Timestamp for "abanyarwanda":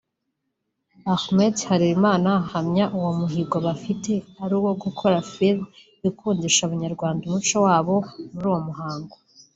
6.65-7.21